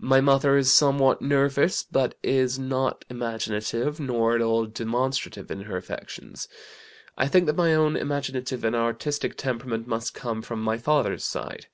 My 0.00 0.22
mother 0.22 0.56
is 0.56 0.72
somewhat 0.72 1.20
nervous, 1.20 1.82
but 1.82 2.14
is 2.22 2.58
not 2.58 3.04
imaginative, 3.10 4.00
nor 4.00 4.34
at 4.34 4.40
all 4.40 4.64
demonstrative 4.64 5.50
in 5.50 5.60
her 5.64 5.76
affections. 5.76 6.48
I 7.18 7.28
think 7.28 7.44
that 7.44 7.56
my 7.56 7.74
own 7.74 7.94
imaginative 7.94 8.64
and 8.64 8.74
artistic 8.74 9.36
temperament 9.36 9.86
must 9.86 10.14
come 10.14 10.40
from 10.40 10.62
my 10.62 10.78
father's 10.78 11.24
side. 11.26 11.66